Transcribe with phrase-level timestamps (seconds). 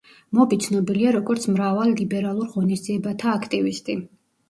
[0.37, 4.03] მობი ცნობილია როგორც მრავალ ლიბერალურ ღონისძიებათა აქტივისტი.